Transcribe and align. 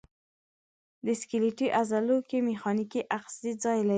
په 1.03 1.11
سکلیټي 1.21 1.67
عضلو 1.79 2.17
کې 2.29 2.37
میخانیکي 2.49 3.01
آخذې 3.17 3.51
ځای 3.63 3.77
لري. 3.83 3.89